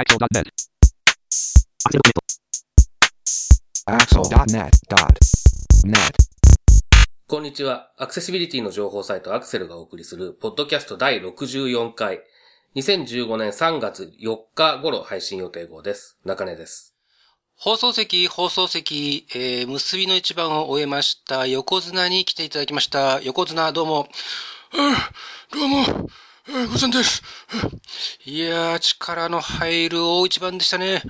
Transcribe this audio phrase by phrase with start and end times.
[0.00, 0.48] Axel.net.
[3.84, 5.92] Axel.net.net.
[7.26, 7.92] こんにちは。
[7.98, 12.22] アクセシビリティの情報サイトアクセルがお送りする、ポッドキャスト第64回、
[12.76, 16.16] 2015年3月4日頃配信予定号です。
[16.24, 16.94] 中根です。
[17.56, 23.20] 放送席、放送席、えー、結びの一番を終えました、横綱に来ていただきました。
[23.20, 24.08] 横綱、どうも。
[25.52, 26.08] どうも、
[26.52, 27.22] えー、ごさんです。
[28.26, 31.00] いやー、力の入る大一番でしたね。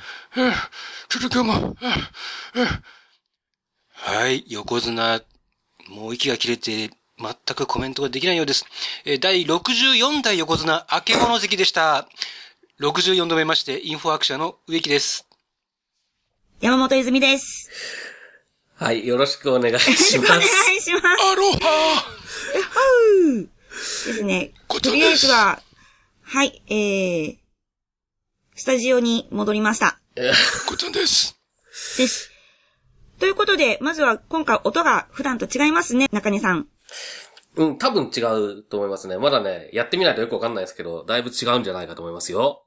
[1.08, 1.76] ちょっと今日も。
[3.94, 5.22] はい、横綱、
[5.88, 8.66] もう息が切れて、全くコメントができないようです。
[9.06, 12.06] えー第64代横綱、明け物関でした。
[12.78, 15.26] 64度目まして、インフォアクシャの植木です。
[16.60, 17.70] 山本泉です。
[18.76, 20.68] はい、よろしくお願いしお願ます。
[20.76, 21.04] いします。
[21.06, 22.00] アロハ
[24.08, 24.52] ですね。
[24.68, 25.62] ことですとりあえずは、
[26.22, 27.36] はい、えー、
[28.54, 29.98] スタジオに戻りました。
[30.68, 31.38] こちらです。
[31.96, 32.30] です。
[33.18, 36.66] ということで、まずは今回音が普段と違いますね、中根さん。
[37.56, 39.18] うん、多分違うと思いますね。
[39.18, 42.64] まだね、やってみないとよくわかんないですけど、だいぶ違うんじゃないかと思いますよ。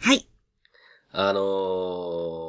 [0.00, 0.28] はい。
[1.10, 2.47] あのー、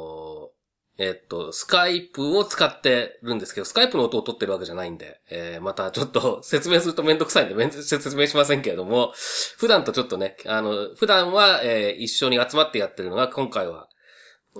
[1.01, 9.13] えっと、スカイプを使ってるんですけど、スカイプの音を取ってるわけじゃないんで、えー、またちょっと 説明するとめんどくさいんで、説明しませんけれども、
[9.57, 13.87] 普段とちょっとね、あの、普段は、えー一緒に集まってやってるのが、今回は、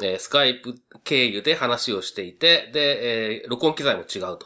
[0.02, 4.46] えースカイプ経由で話をしていて、で、えー録音機材も違うと。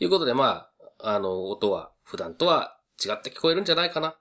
[0.00, 4.16] いうことで、まあ、あの、音は普段とは違って聞こえるんじゃないかな。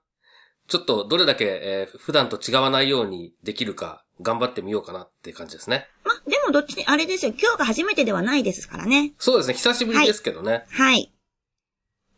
[0.68, 5.88] ちょっとどれだけ、えー普段と違わないようにできるか頑張ってみようかなって感じですね。
[6.04, 9.14] ま、でもどっちに、あれですよ、今日が初めてではないですからね。
[9.18, 10.66] そうですね、久しぶりですけどね。
[10.72, 11.14] はい。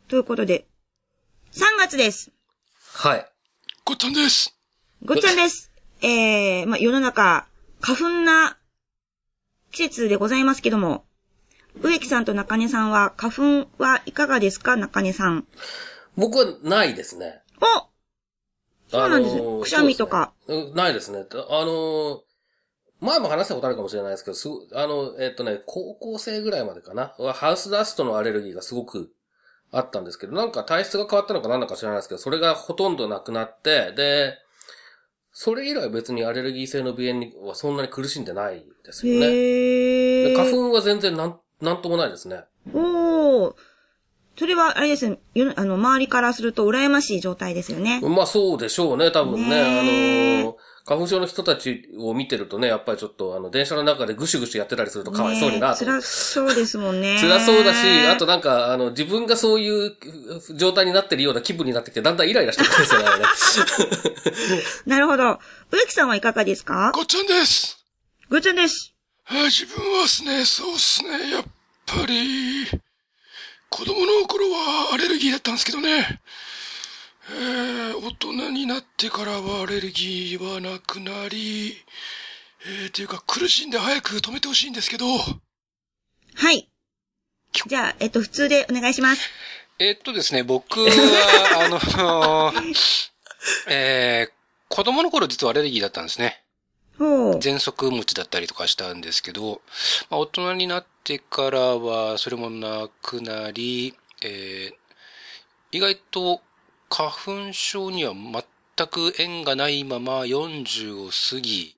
[0.08, 0.66] ということで、
[1.52, 2.30] 3月です。
[2.94, 3.26] はい。
[3.84, 4.56] こっちゃんです。
[5.04, 5.70] ごっちゃんです。
[6.02, 7.46] えー、ま、世の中、
[7.80, 8.56] 花粉な
[9.70, 11.04] 季節でございますけども、
[11.80, 14.76] 植木さんと中根さんは、花粉はいかがですか？
[14.76, 15.46] 中根さん。
[16.16, 17.42] 僕はないですね。
[17.60, 17.91] お
[18.92, 20.32] そうなんですあのーくしゃみとか。
[20.74, 21.26] ないですね。
[21.50, 22.18] あのー
[23.00, 27.16] 前も話したことあるかもしれないですけど、すごあの、えっとね、高校生ぐらいまでかな？
[27.18, 29.10] はハウスダストのアレルギーがすごく
[29.72, 34.38] あったんですけど、なんか体質が変わったのか何だか知らないですけど、それがほとんどなくなって、で、
[35.32, 40.36] それ以来別にアレルギー性の鼻炎にはそんなに苦しんでないですよね。
[40.36, 42.44] 花粉は全然なん、なんともないですね。
[42.72, 43.54] おー。
[44.38, 45.18] それは、あれですね、
[45.56, 48.00] あの、周りからすると羨ましい状態ですよね。
[48.02, 49.48] まあそうでしょうね、多分ね。
[49.50, 55.84] ねえあの、花粉症の人たちを見てるとね、やっぱりちょっとあの、電車の中でぐしゅぐしゅやってたりするとかわいそうになと。
[55.84, 57.18] ねえ辛そうですもんね。
[57.20, 59.96] 辛そうだし、あとなんか、あの、自分がそういう
[60.56, 64.62] 状態になってるような気分になってきて、だんだんイライラしてくるんですよね。
[64.86, 65.38] なるほど。
[65.70, 66.90] 植木さんはいかがですか？
[66.94, 67.84] こっちゃんです。
[68.30, 68.94] ぐっちゃんです。
[69.26, 71.44] あ自分はですね、そうっすね、やっ
[71.86, 72.66] ぱり、
[73.72, 76.20] 子供の頃はアレルギーだったんですけどね。
[77.30, 81.72] えー、大人になってからはアレルギーはなくなり、
[82.66, 86.68] えー、というか苦しんで早く止めてほしいんですけど、はい。
[87.66, 89.30] じゃあ、えっと、普通でお願いします。
[89.78, 92.52] えっとですね、僕は、あの、
[93.72, 94.32] えー、
[94.68, 96.41] 子供の頃実はアレルギーだったんですね。
[97.40, 99.60] 喘息持ちだったりとかしたんですけど、
[100.08, 104.74] まあ、大人になってからはそれもなくなり、えー
[105.72, 106.40] 意外と
[106.88, 107.10] 花
[107.48, 111.76] 粉症には全く縁がないまま40を過ぎ、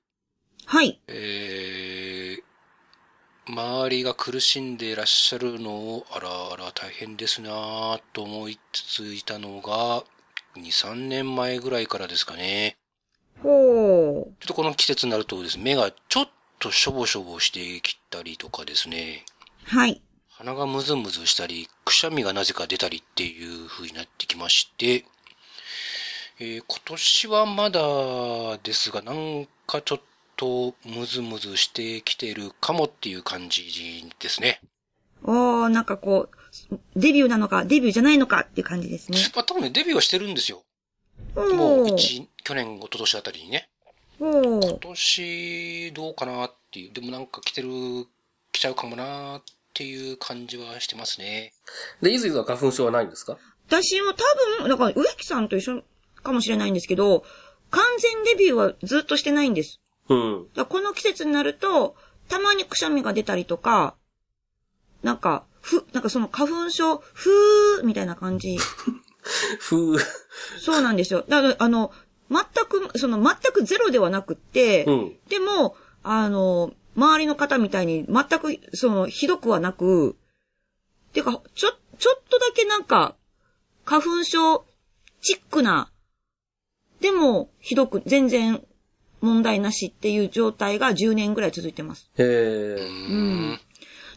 [0.65, 1.01] はい。
[1.07, 2.43] えー
[3.47, 10.03] 周りが苦しんでいらっしゃるのを、あらあら大変ですなぁと思いつついたのが、
[10.55, 12.77] 2、3年前ぐらいからですかね。
[13.45, 14.33] ほう。
[14.39, 16.29] ちょっとこの季節になるとですね、目がちょっ
[16.59, 19.23] としょぼしょぼしてきたりとかですね、
[19.65, 20.01] はい。
[20.29, 25.05] 鼻がムズムズしたり、くしゃみがなぜか出たりっていう風になってきまして、
[26.39, 30.01] えー今年はまだですが、なんかちょっ
[30.35, 33.63] とムズムズしてきてるかもっていう感じ
[34.19, 34.59] ですね。
[35.23, 36.29] おー、なんかこ
[36.71, 39.19] う、デビューなのか、デビューじゃないのかっていう感じですね。
[39.35, 40.63] まあ多分ね、デビューはしてるんですよ。
[41.35, 41.83] もほう。
[41.85, 43.69] う一、去年、一昨年あたりにね。
[44.19, 44.61] ほう。
[44.61, 47.69] 今年どうかなっていう、でもなんか来てる、
[48.51, 49.41] 来ちゃうかもなっ
[49.73, 51.53] ていう感じはしてますね。
[52.01, 53.37] で、いずいずは花粉症はないんですか？
[53.67, 54.23] 私も多
[54.59, 55.83] 分、だから植木さんと一緒
[56.23, 57.23] かもしれないんですけど、
[57.71, 59.81] 完全デビューはずっとしてないんです。
[60.07, 60.43] うん。
[60.49, 61.95] だからこの季節になると、
[62.29, 63.95] たまにくしゃみが出たりとか、
[65.01, 68.57] なんか、ふ、なんかその花粉症、ふーみたいな感じ。
[69.59, 69.97] ふう。
[70.59, 71.25] そうなんですよ。
[71.27, 71.91] だから、あの、
[72.29, 75.15] 全く、その全くゼロではなくって、うん。
[75.29, 80.15] でも、あの、周りの方みたいに全く、その、ひどくはなく、
[81.13, 83.15] てか、ちょ、ちょっとだけなんか、
[83.85, 84.65] 花粉症
[85.21, 85.91] チックな、
[87.01, 88.65] でも、ひどく、全然
[89.21, 92.09] 問題なしっていう状態が10年ぐらい続いてます。
[92.17, 93.13] へうえ。
[93.13, 93.59] ん。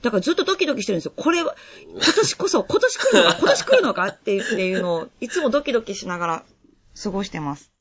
[0.03, 1.13] だからずっとドキドキしてるんですよ。
[1.17, 1.57] これは、
[1.87, 6.45] 今年こそ、今年来るのか、今年来るのかっていうっていうのを、いつもドキドキしながら
[7.03, 7.73] 過ごしてます。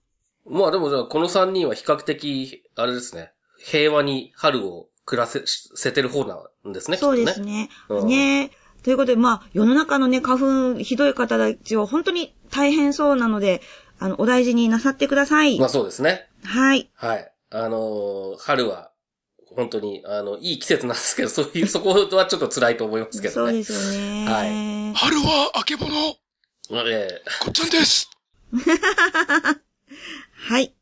[0.49, 3.31] まあでもじゃあ、この3人は比較的、あれですね。
[3.59, 6.39] 平和に春を暮らせ、せてる方な
[6.69, 7.17] んですね、きっとね。
[7.17, 7.69] そうですね。
[7.89, 8.51] うんね
[8.83, 13.61] ということで、まあ、世の中のね、花粉ひどい方たちは本当に大変そうなので、
[13.99, 15.59] あの、お大事になさってください。
[15.59, 16.29] まあそうですね。
[16.43, 16.89] はい。
[16.93, 17.31] はい。
[17.49, 18.91] あのー春は、
[19.55, 23.51] 本当に、あの、いい季節なんですけど、そういう、そこはちょっと辛いと思いますけどね。
[23.51, 24.25] そうですよね。
[24.25, 25.93] は春はあけぼの、
[26.87, 28.09] ええこっちゃんです。
[30.37, 30.73] はい。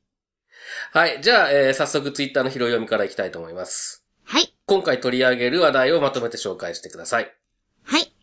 [0.92, 1.22] はい。
[1.22, 4.04] じゃあ、えー早速ツイッターの拾い読みからいきたいと思います。
[4.26, 4.54] はい。
[4.66, 7.34] 今回取り上げる話題をまとめて紹介してください。
[7.84, 8.14] はい。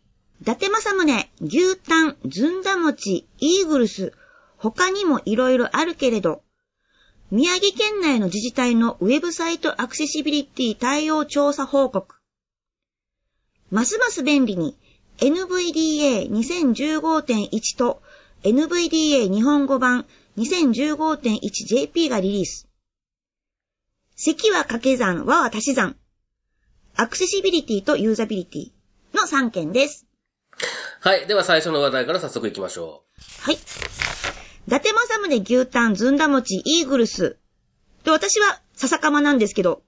[0.41, 4.13] 伊達政宗、牛タン、ずんだ餅、イーグルス、
[4.57, 6.43] 他にもいろいろあるけれど、
[7.31, 12.17] 宮城県内の自治体のウェブサイトアクセシビリティ対応調査報告。
[13.71, 14.77] ますます便利に
[15.19, 18.03] NVDA2015.1 と
[18.43, 20.05] NVDA 日本語版
[20.39, 22.69] 2015.1JP がリリース。
[24.17, 25.97] 積は掛け算、和は足し算。
[26.97, 28.71] アクセシビリティとユーザビリティ
[29.15, 30.07] の3件です。
[31.01, 31.27] はい。
[31.27, 33.05] では最初の話題から早速行きましょ
[33.41, 33.55] はい。
[33.55, 33.59] 伊
[34.71, 37.37] 達政宗牛タン、ずんだ餅、イーグルス。
[38.05, 39.83] で、私は笹かまなんですけど、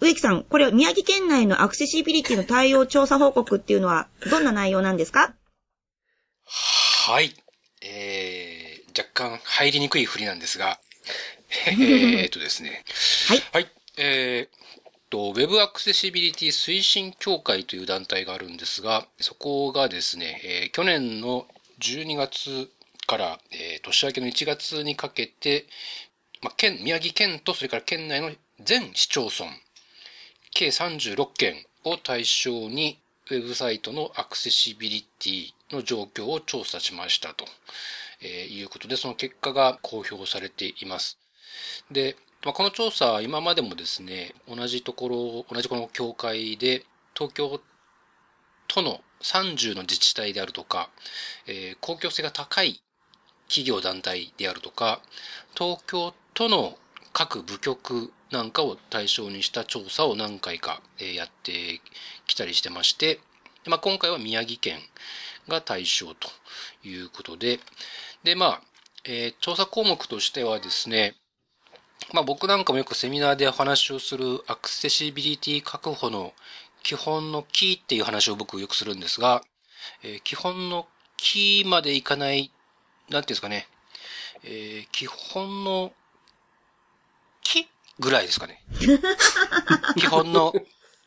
[0.00, 5.34] 植木さん、これ宮城県内のアクセシビリティの対応調査報告っていうのはどんな内容なんですか？
[6.44, 7.34] はい。
[7.82, 8.45] えー、
[8.96, 10.78] 若干入りにくい振りなんですが、
[11.66, 12.84] えーっとですね。
[13.28, 13.42] はい。
[13.52, 13.70] はい。
[13.98, 21.46] えー、と、Web アクセシビリティ推進協会という団体があるんですが、そこがですね、えー去年の
[21.80, 22.70] 12月
[23.06, 25.66] から、えー年明けの1月にかけて、
[26.40, 29.50] まあ、県、宮城県とそれから県内の全市町村、
[30.52, 32.98] 計36件を対象に、
[33.28, 37.44] ウェブサイトのアクセシビリティの状況を調査しましたと、
[38.20, 41.18] えいうことで、その結果が公表されています。
[41.90, 46.84] で、まあ、この調査は今までもですね、同じところ、同じこの協会で、
[47.14, 47.60] 東京
[48.68, 50.90] 都の30の自治体であるとか、
[51.46, 52.80] えー公共性が高い
[53.48, 55.00] 企業団体であるとか、
[55.56, 56.78] 東京都の
[57.12, 61.80] 各部局なんかを対象にした調査を何回かやって
[62.26, 63.20] きたりしてまして、
[63.66, 64.78] まあ、今回は宮城県
[65.48, 66.28] が対象と
[66.84, 67.60] いうことで、
[68.24, 68.62] で、まあ、
[69.04, 71.14] えー調査項目としてはですね、
[72.12, 76.32] まあ僕なんかもよくセミナーでお話をするアクセシビリティ確保の
[76.82, 79.42] 基本のキーっていう話を僕よくするんですが、
[80.02, 82.50] えー基本のキーまでいかない、
[83.10, 83.68] なんていうんですかね、
[84.44, 85.92] えー基本の
[87.42, 87.68] キ
[88.00, 88.62] ぐらいですかね。
[89.96, 90.52] 基本の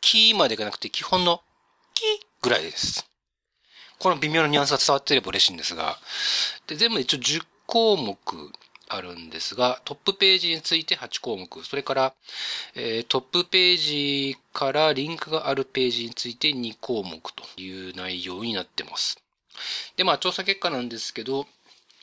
[0.01, 1.43] キーまでいかなくて基本の
[1.93, 2.03] キ
[2.41, 3.09] ぐらいです。
[4.00, 5.98] この微妙なニュアンスが伝わっていれば嬉しいんですが、
[6.68, 8.18] で、全部で一応10項目
[8.88, 12.13] あるんですが、トップページについて8項目、それから、
[12.75, 19.22] えートップページからリンクがあるページについて2項目という内容になってます。
[19.98, 21.46] で、まあ、調査結果なんですけど、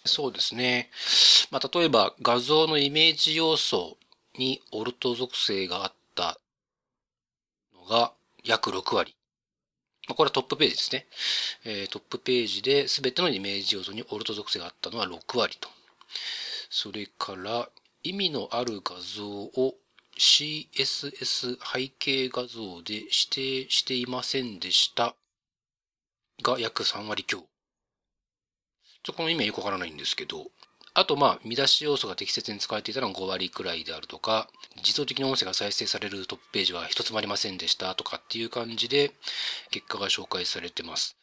[0.05, 0.91] そうですね。
[1.51, 3.97] まあ、例えば画像のイメージ要素
[4.39, 6.39] にオルト属性があった
[7.75, 8.13] のが
[8.45, 9.17] 約6割。
[10.09, 11.07] ま、これはトップページですね。
[11.65, 15.69] えートップページで全てのイメージ要素にオルト属性があったのは6割と。
[16.71, 17.69] それから、
[18.03, 19.75] 意味のある画像を
[20.19, 25.15] CSS 背景画像で指定していませんでした
[26.43, 27.45] が約3割強。
[29.03, 30.51] ちょこの意味はよくわからないんですけど、
[30.99, 39.13] あとまあ、見出し要素が適切に使われていたのは5割くらいであるとか、自動的に音声が再生されるトップページは一つもありませんでしたとかっていう感じで、
[39.71, 41.15] 結果が紹介されてます。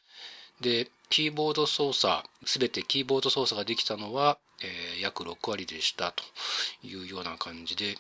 [0.61, 6.23] で、キーボード操作、すべてキーボード操作ができたのは、えー約6割でしたと
[6.83, 7.97] いうような感じで、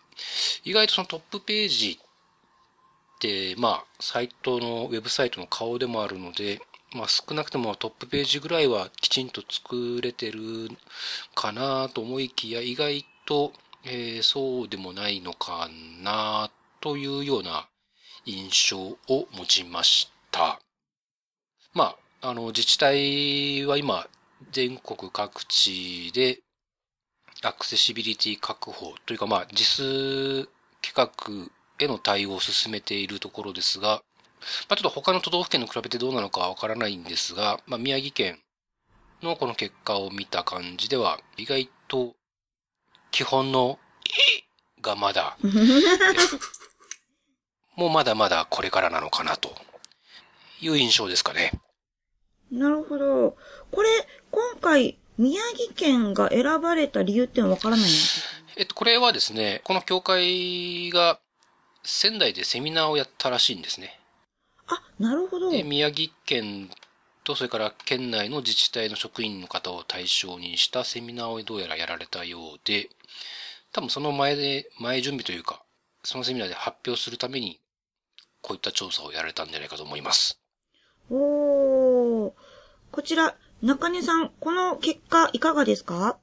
[0.63, 6.61] 意外とそのトップページって、まあ、サイトの、ウェブサイトの顔でもあるので、
[6.93, 10.69] まあ少なくともトップページぐらいはきちんと作れてる
[11.35, 13.53] かなと思いきや、意外と、
[13.85, 15.69] えーそうでもないのか
[16.01, 17.67] なというような
[18.25, 18.97] 印象を
[19.31, 20.61] 持ちました。
[21.73, 24.07] まあ、あの、自治体は今、
[24.51, 26.39] 全国各地で、
[27.41, 30.47] アクセシビリティ確保というか、まあ、実数
[30.81, 34.01] 企画への対応を進めているところですが、
[34.69, 38.39] まあ、ちょっと他の都道府県と比べてどうなのかわからないんですが、まあ、宮城県
[39.21, 42.15] のこの結果を見た感じでは、意外と
[43.11, 45.37] 基本のいがまだ、
[47.75, 49.55] もうまだまだこれからなのかなと
[50.61, 51.51] いう印象ですかね。
[52.51, 53.35] なるほど。
[53.71, 53.89] これ、
[54.29, 61.19] 今回、宮城県が選ばれた理由ってのはわからないんですかえっと、これはですね、この協会が
[61.83, 63.99] 仙台でセミナーをやったらしいんですね。
[64.67, 65.49] あ、なるほど。
[65.49, 66.69] で、宮城県
[67.23, 72.89] と、それから県内の自治体の職員の方を対象にしたセミナーをどうやらやられたようで、
[73.71, 75.63] 多分その前で、前準備というか、
[76.03, 77.59] そのセミナーで発表するために、
[78.41, 80.39] こういった調査をやられたんじゃないかと思います。
[81.09, 82.31] おー。
[82.91, 86.19] こちら、中根さん、この結果いかがですか？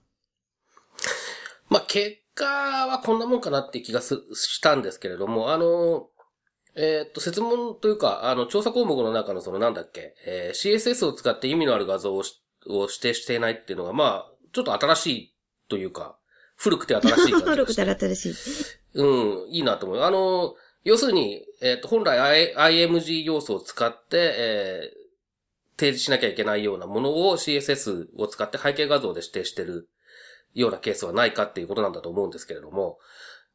[1.71, 6.09] まあ、結果はこんなもんかなって気がすしたんですけれども、あの、
[6.81, 15.35] えーっと、説問というか、あの、調査項目の中のそのなんだっけ、えー CSS を使って意味のある画像をしを指定していないっていうのが、まあ、ちょっと新しい
[15.69, 16.17] というか、
[16.57, 18.35] 古くて新しい感じが 古くして新しい。
[18.95, 20.01] うん、いいなと思う。
[20.01, 25.01] あの、要するに、えっ、と、本来 I- IMG 要素を使って、えー
[25.81, 29.89] 提示しなきゃいけないようなものを CSS を使って背景画像で指定してる
[30.53, 32.99] ようなケースはないかっていうことなんだと思うんですけれども、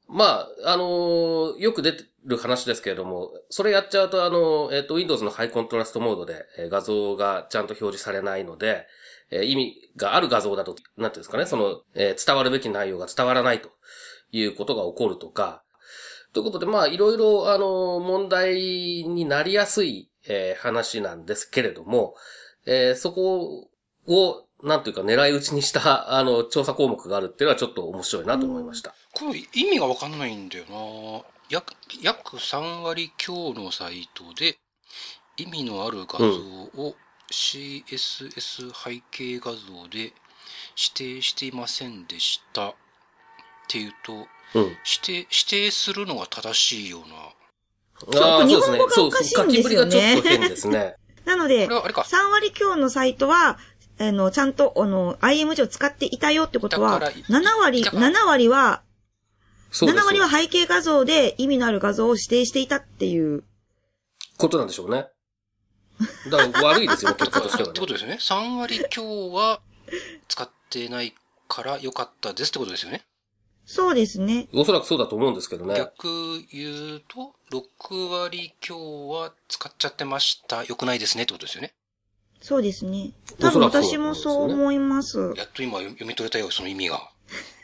[0.08, 8.88] まあ、あのよく出てる話ですけれども、それやっちゃうと、あの、えっ、と、Windows のハイコントラストモードで、え画像がちゃんと表示されないので、
[9.32, 13.70] え意味がある画像だと、なんていうんですかね、その、え伝わるべき内容が伝わらないと
[14.32, 15.64] いうことが起こるとか、
[16.34, 18.56] ということで、まあ、いろいろ、あの、問題
[19.08, 22.16] になりやすい、えー話なんですけれども、
[22.66, 23.70] えーそこ
[24.08, 28.96] を、なんというか狙い撃ちにした、あの、調査項目があるっていうのはちょっと面白いなと思いました。
[29.16, 34.58] これ意味がわかんないんだよな約、約3割強のサイトで
[35.38, 36.96] 意味のある画像を
[37.32, 40.14] CSS 背景画像で
[40.78, 42.74] 指定していませんでしたっ
[43.68, 44.24] ていうと、うん。
[44.54, 48.22] 指定、指定するのが正しいような。
[48.22, 48.86] ああ、日そうですね本語。
[48.86, 50.96] がそうおかしい書んですよねきぶりがちょっと変ですね。
[51.26, 52.02] なのでこれ、はあれか。
[52.02, 53.58] 3割強のサイトは、
[53.98, 58.84] あの、ちゃんと、あの、IMG を使っていたよってことは、だから7割、だから7割は、
[59.76, 63.44] そうです7割は背景画像で意味のある画像を指定していたっていう。
[64.38, 65.08] ことなんでしょうね。
[66.32, 67.92] だから悪いですよ、 結果としてはねってこと。
[67.92, 68.16] ですよね。
[68.16, 69.60] 3割強は
[70.30, 71.14] 使ってない
[71.50, 73.06] から良かったですってことですよね。
[73.66, 74.48] そうですね。
[74.54, 75.76] おそらくそうだと思うんですけどね。
[75.76, 76.08] 逆
[76.54, 80.64] 言うと、6割強は使っちゃってました。
[80.64, 81.74] 良くないですねってことですよね。
[82.40, 83.12] そうですね。
[83.40, 85.34] 多分私もそう思います。
[85.36, 87.12] やっと今読み取れたよ、その意味が。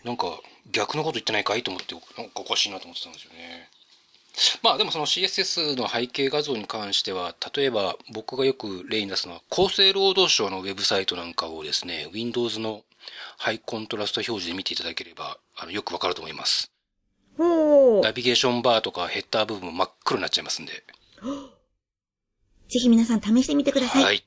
[0.04, 0.42] なんか、
[0.72, 1.64] 逆のこと言ってないかい？
[1.64, 3.70] と思って、なんかおかしいなと思ってたんですよね。
[4.64, 12.84] まあでもその CSS の背景画像に関しては、例えば僕がよく例に出すのは、厚生労働省のウェブサイトなんかをですね、Windows の
[13.38, 16.72] ハイコントラスト表示で見ていただければ、あの、よくわかると思います。
[17.38, 20.72] ナビゲーションバーとかヘッダー部分も真っ黒になっちゃいますんで。
[22.70, 24.04] ぜひ皆さん試してみてください。
[24.04, 24.24] はい。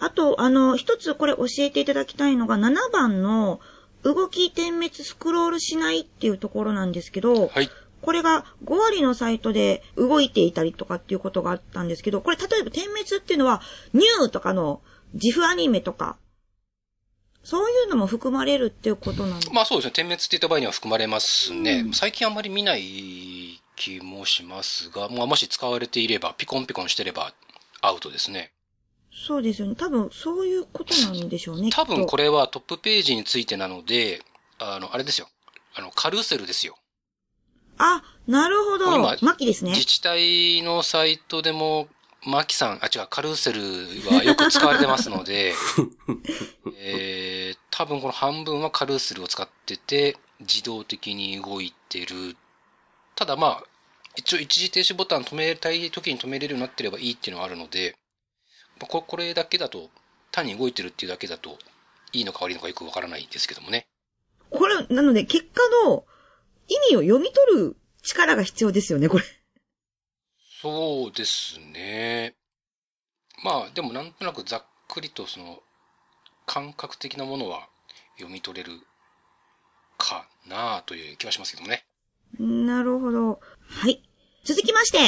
[0.00, 3.60] あと、あの、一つこれ教えていただきたいのが、7番の
[4.04, 7.70] 動き点滅スクロールしないっていうところなんですけど、はい。
[8.02, 13.62] これが5割のサイトで動いていたりとかっていうことがあったんですけど、これ例えば点滅っていうのは、
[13.94, 14.82] ニューとかの
[15.14, 16.18] 自負アニメとか、
[17.42, 19.92] そういうのも含まれるっていうことなんですまあそうですね。
[19.92, 21.82] 点滅って言った場合には含まれますね。
[21.86, 27.32] うん最近あんまり見ない気もしますが、まあもし使われていれば、ピコンピコンしてれば
[27.80, 28.53] アウトですね。
[29.14, 29.74] そうですよね。
[29.76, 31.70] 多分そういうことなんでしょうね。
[31.70, 32.24] 多分これ。
[32.24, 34.20] れはトップページについてなので、
[34.58, 35.28] あの、あれですよ。
[35.74, 36.76] あの、カルーセルですよ。
[37.78, 38.94] あ、なるほど。
[38.94, 39.72] 今マキですね。
[39.72, 41.88] 自治体のサイトでも、
[42.26, 43.60] マキさん、あ、違う、カルーセル
[44.16, 45.54] はよく使われてますので、
[46.78, 52.36] えー、多分この半分はカルーセルを使ってて、自動的に動いてる。
[53.14, 53.64] ただまあ、
[54.16, 58.03] 一応一時停止ボタン止めたい時に止めれるようになってればいいっていうのはあるので、まあ
[58.80, 59.90] ここれだけだと、
[60.30, 61.58] 単に動いてるっていうだけだと、
[62.12, 63.86] いいのか悪いのかよくわからないですけどもね。
[64.50, 66.04] これ、なので結果の
[66.68, 69.24] 意味を読み取る力が必要ですよね、これ。
[70.62, 72.34] そうですね。
[73.42, 75.60] まあ、でもなんとなくざっくりとその、
[76.46, 77.68] 感覚的なものは
[78.16, 78.80] 読み取れる
[79.98, 81.84] かなという気はしますけどもね。
[82.38, 83.40] なるほど。
[83.66, 84.02] はい。
[84.44, 84.98] 続きまして、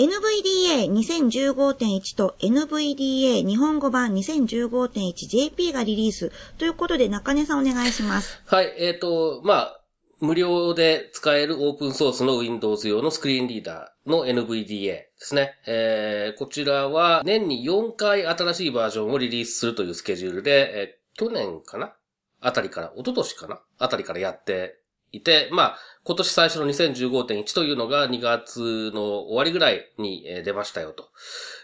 [0.00, 8.42] NVDA2015.1 と NVDA 日本語版 2015.1JP がリリースということで中根さんお願いします。
[8.46, 9.76] はい、えっ、と、まあ、
[10.20, 15.54] 無料で使えるオープンソースの Windows 用のスクリーンリーダーの NVDA ですね。
[15.66, 21.92] えー、こちらは年に4回新しいバージョンをリリースするというスケジュールで、えー去年かな？
[22.40, 23.60] あたりから、一昨年かな？
[23.78, 24.79] あたりからやって
[25.12, 31.08] いて、まあ、今年最初の2015.1というのが2月の終わりぐらいに出ましたよと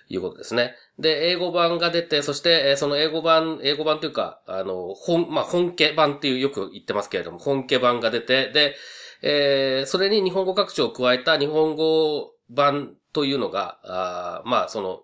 [0.08, 0.74] いうことですね。
[0.98, 8.74] で、英語版が出て、そして、その英語版、英語版というか、あの、本、まあ、本家版っていうよく言ってますけれども、本家版が出て、で、
[9.22, 15.00] えーそれに日本語拡張を加えた日本語版というのが、あまあ、その、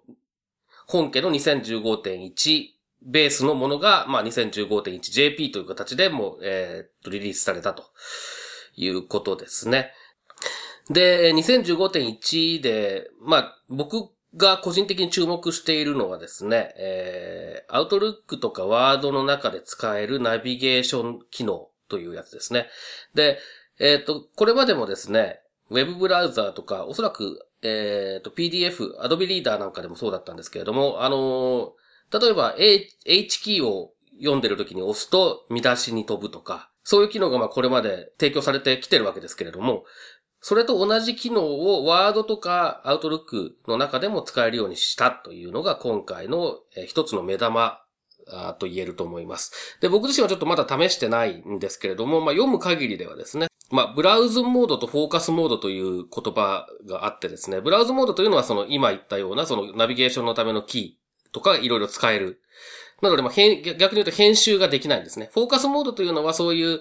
[0.86, 2.66] 本家の2015.1
[3.04, 7.84] ベースのものが、まあ、2015.1JP という形でもう、えーっと、リリースされたと
[8.76, 9.92] いうことですね。
[10.90, 22.68] で、2015.1で、まあ、僕が個人的に注目しているのはですね、えー、アウトルックとかワードの中で使えるナビゲーション機能というやつですね。
[23.14, 23.38] で、
[23.78, 25.40] えっ、と、これまでもですね、
[25.70, 31.81] ウェブブラウザーとか、おそらく、えっ、と、PDF、Adobe Reader なんかでもそうだったんですけれども、あのー
[32.12, 39.84] 例えば H, キーを読んでる時に押すと見出しに飛ぶとか、そういう機能がまあこれまで提供されてきてるわけですけれども、
[40.40, 47.80] それと同じ機能をワードとかアウトルックの中でも使えるようにしたというのが今回の一つの目玉
[48.58, 49.78] と言えると思います。
[49.80, 61.01] で、僕自身はちょっとまだ試してないんですけれども、まあ読む限りではですね、まあブラウズモードとフォーカスモードという言葉があってですね、ブラウズモードというのはその今言ったようなそのナビゲーションのためのキー
[61.32, 62.40] とかいろいろ使える。
[63.00, 65.30] なので、まあ、逆に言うと編集ができないんですね。
[65.32, 66.80] フォーカスモードというのはそういう、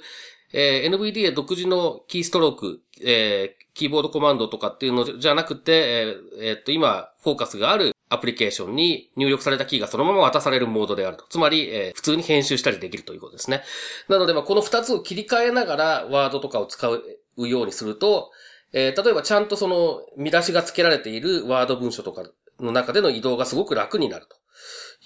[0.54, 11.26] えー NVDA 独自のキーストローク、えーキーボードコマンドとかっていうのじゃなくて、えーえーっと、今、フォーカスがあるアプリケーションに入力されたキーがそのまま渡されるモードであると。
[11.30, 13.64] つまり、えー普通に編集したりできるということですね。
[14.10, 17.02] なので、まあ、この二つを切り替えながらワードとかを使う
[17.48, 18.30] ようにすると、
[18.74, 22.24] えー例えばちゃんとその見出しが付けられているワード文書とか
[22.60, 24.36] の中での移動がすごく楽になると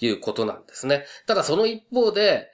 [0.00, 1.04] いうことなんですね。
[1.26, 2.50] ただその一方で、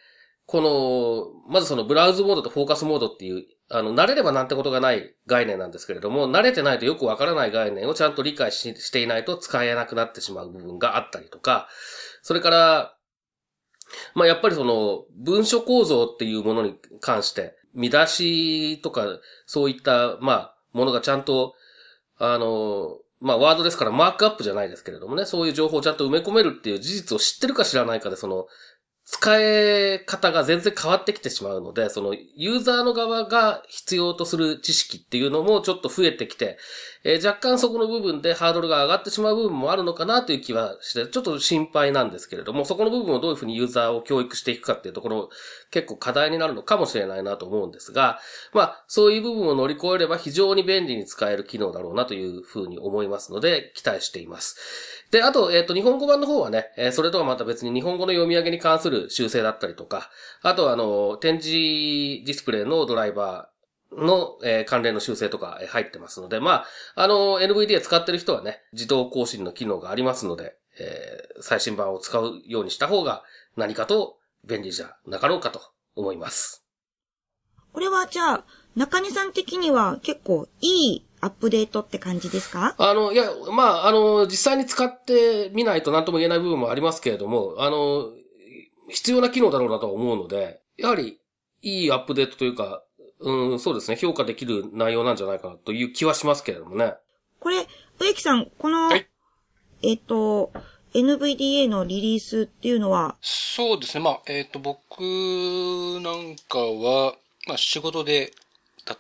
[0.47, 11.69] この、まずそのブラウズモードとフォーカスモードっていう、あの、慣れればなんてことがない概念なんですけれども、慣れてないとよくわからない概念をちゃんと理解ししていないと使えなくなってしまう部分があったりとか、
[12.23, 12.97] それから、
[14.15, 19.07] まあ、やっぱりその、文書構造っていうものに関して、見出しとか、
[19.47, 21.55] そういった、まあ、ものがちゃんと、
[22.19, 28.49] あの、まあ、ワードですからマークアップじゃないですけれどもね、そういう情報をちゃんと埋め込めるっていう事実を知ってるか知らないかで、その、
[29.05, 36.57] 使え方が全然変わってきてしまうので、そのユーザーの側が必要とする知識っていうのもちょっと増えてきて、
[37.05, 45.31] えー若干そこの部分でハードルが上がってしまう部分もあるのかなという気はして、ちょっと心配なんですけれども、そこの部分をどういうふうにユーザーを教育していくかっていうところ、
[45.71, 48.19] 結構課題になるのかもしれないなと思うんですが、
[48.53, 55.02] まあ、そういう部分を乗り越えれば非常に便利に使える機能だろうなというふうに思いますので、期待しています。
[55.12, 73.22] で、あと、えっ、と、日本語版の方はね、えーそれとはまた別に日本語の読み上げに関する修正だったりとか、あとあの、展示ディスプレイのドライバーの、えー関連の修正とか入ってますので、まあ、あの、NVDA 使ってる人はね、自動更新の機能がありますので、えー最新版を使うようにした方が
[73.57, 75.61] 何かと便利じゃなかろうかと
[75.94, 76.64] 思います。
[77.75, 78.44] これはじゃあ、
[78.77, 82.75] 中根さん的には結構いいアップデートって感じですか？
[82.77, 88.11] あの、いや、まあ、あの、実際に使ってみないと何とも言えない部分もありますけれども、あの、
[88.89, 91.21] 必要な機能だろうなとは思うので、やはり、
[91.63, 92.83] いいアップデートというか、
[93.21, 96.95] うん、そうですね、評価できる内容なんじゃないかなという気はしますけれどもね。
[97.39, 97.69] これ、
[98.01, 99.07] 植木さん、この、はい
[99.83, 100.53] えっと、
[100.93, 104.03] NVDA のリリースっていうのは、そうですね。
[104.03, 105.01] まあ、えっ、と、僕
[106.03, 107.15] なんかは、
[107.47, 108.33] まあ、仕事で、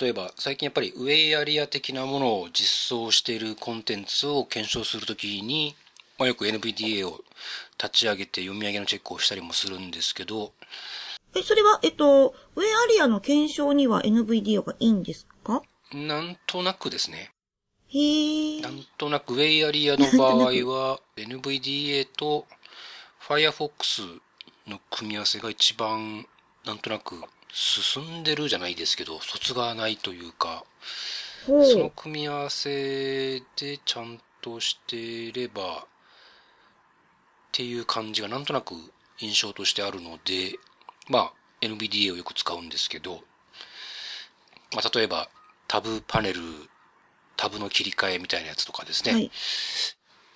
[0.00, 5.74] 例えば、最近やっぱりウェイアリア的なものを実装しているコンテンツを検証するときに、
[6.18, 7.20] まあ、よく NVDA を
[7.82, 10.52] 立ち上げて読み上げのチェックをしたりもするんですけど、
[11.34, 15.62] え、それは、えっと、ウェイアリアの検証には NVDA がいいんですか？
[15.92, 17.32] なんとなくですね、
[17.88, 18.68] へーな。
[18.68, 20.36] んとなくウェイアリアの場合
[20.70, 22.46] は NVDA と
[23.26, 24.20] Firefox
[24.68, 26.26] の組み合わせが一番
[26.64, 27.20] なんとなく
[27.52, 30.64] 進んでるじゃないですけど、卒がないというか、
[31.46, 31.92] ほそのう。
[31.94, 35.86] 組み合わせでちゃんとしていればっ
[37.52, 38.74] ていう感じがなんとなく
[39.18, 40.58] 印象としてあるので、
[41.08, 43.20] まあ NVDA をよく使うんですけど、
[44.74, 45.28] まあ例えば
[45.68, 46.40] タブパネル
[47.36, 49.12] タブの切り替えみたいなやつとかですね。
[49.12, 49.30] はい。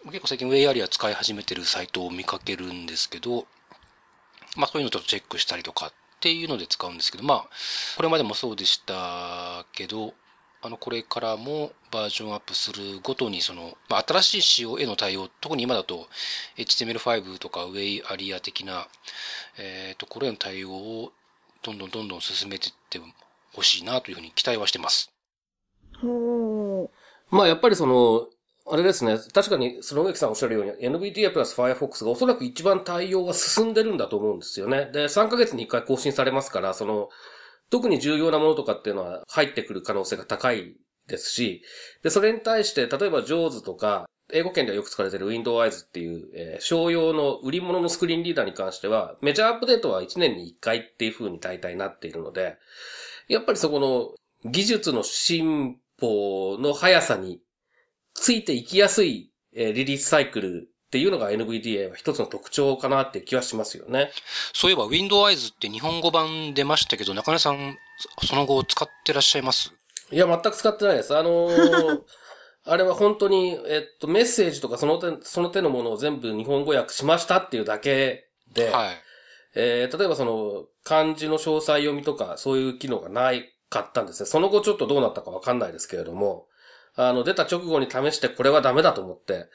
[0.07, 3.46] 結構最近ウェイアリア使い始めてるサイトを見かけるんですけど、
[4.57, 5.92] まあそういうのちょっとチェックしたりとかっ
[6.26, 7.48] ていうので使うんですけど、まあ、
[7.96, 10.12] これまでもそうでしたけど、
[10.60, 16.08] あの、これからもバージョンアップするごとに、その、まあ、新しい仕様への対応、特に今だと
[16.56, 18.88] HTML5 とかウェイアリア的な、
[19.56, 21.12] えー、ところへの対応を
[21.62, 23.00] どんどんどんどん進めていって
[23.54, 25.12] ほしいなというふうに期待はしてます。
[26.02, 26.90] ほ
[27.30, 28.26] まあやっぱりその、
[28.68, 29.16] あれですね。
[29.33, 34.90] 確かに、その植木さんおっしゃるように、NVDA プラス Firefox がおそらく一番対応は進んでるんだと思うんですよね。
[34.92, 37.09] で、3ヶ月に1回更新されますから、その、
[37.70, 40.76] 特に重要なものとかっていうのは入ってくる可能性が高い
[41.07, 41.62] ですし、
[42.02, 52.57] で、それに対して、例えば JAWS とか、英語圏ではよく使われている Windows っていう、えー商用の売り物のスクリーンリーダーに関しては、メジャーアップデートは1年に1回っていう風に大体なっているので、
[53.29, 57.40] やっぱりそこの技術の進歩の速さに
[58.20, 64.11] ついていきやすい、えーリリースサイクルっていうのが NVDA は一つの特徴かなって気はしますよね。
[64.52, 67.76] そういえば Windows って日本語版出ましたけど、中根さん、
[68.24, 69.72] その後使ってらっしゃいます？
[70.12, 71.16] いや、全く使ってないです。
[71.16, 72.02] あのー
[72.68, 78.96] あれは本当に、えっと、メッセージとかその手、その手のものを全部日本語訳しましたっていうだけで、はい。
[79.55, 84.26] えー例えばその、漢字の詳細読みとか、そういう機能がないかったんですね。
[84.26, 86.48] その後ちょっとどうなったかわかんないですけれども、
[86.96, 89.48] あの、出た直後に試してこれはダメだと思って、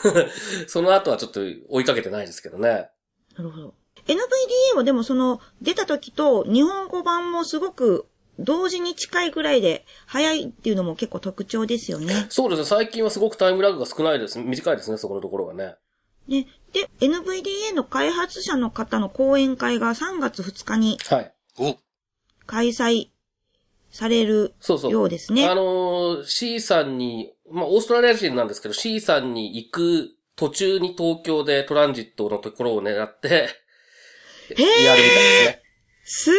[0.68, 2.90] その後はちょっと追いかけてないですけどね。
[3.38, 3.42] う。
[3.42, 3.74] なるほど。
[4.06, 8.06] NVDA はでもその、出た時と日本語版もすごく
[8.38, 12.26] 同時に近いぐらいで早いっていうのも結構特徴ですよね。
[12.28, 12.66] そうですね。
[12.66, 14.38] 最近はすごくタイムラグが少ないです。
[14.38, 15.76] 短いですね、そこのところはね。
[16.28, 16.46] ね。
[16.72, 21.32] で、NVDA の開発者の方の講演会が3月2日にはい。
[21.58, 21.76] お、
[22.46, 23.08] 開催
[23.96, 24.92] されるそうそう。
[24.92, 25.46] ようですね。
[25.46, 33.48] あのー C さんに、まあ、オーストラリア人なんですけど、C さんに行く途中に東京でトランジットのところを狙って、へやる
[34.54, 35.02] みたいで
[35.42, 35.62] すね。
[36.04, 36.30] す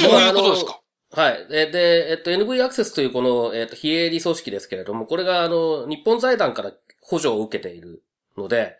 [0.00, 0.80] ごいそういうことですか？
[1.12, 1.46] はい。
[1.48, 8.02] で、でえっと、NV アクセスというこの、えっと、非営利組織ですけれども、これが、あの、日本財団から補助を受けている
[8.36, 8.76] ので、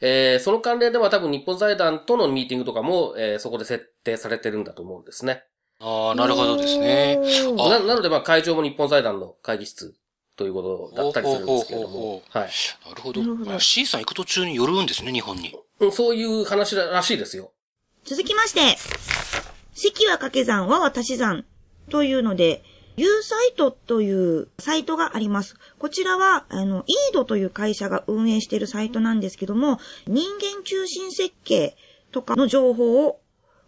[0.00, 5.42] えーその関連では多分日本財団とのミーティングとかも、えーそこで設定されてるんだと思うんですね。
[5.78, 7.18] ああ、なるほどですね。
[7.56, 9.94] ななので、まあ、会場も日本財団の会議室
[10.36, 12.48] ということだったりするんですけれども、はい。
[12.88, 13.20] なるほど。
[13.20, 15.54] なるほどまあ C さん行く途中に寄るんですね、日本に。
[15.80, 17.52] うんそういう話らしいですよ。
[18.04, 18.78] 続きまして、
[19.74, 21.44] 関は掛け算は私算
[21.90, 22.62] というので、
[22.96, 25.56] U サイトというサイトがあります。
[25.78, 31.76] こちらは、あの、イードという会社が運営しているサイトなんですけども、人間中心設計
[32.10, 33.20] とかの情報を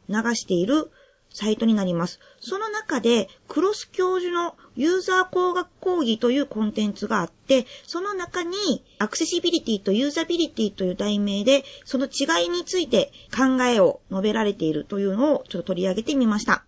[0.09, 0.91] 流している
[1.39, 2.19] サイトになります。
[2.41, 16.65] その中で、クロス教授のユーザー工学講義というコンテンツがあって、その中にアクセシビリティとユーザビリティという題名で、その違いについて考えを述べられているというのをちょっと取り上げてみました。